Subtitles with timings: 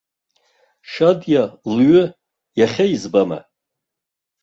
[0.91, 1.43] Шьадиа
[1.73, 2.03] лҩы
[2.59, 3.39] иахьа избама!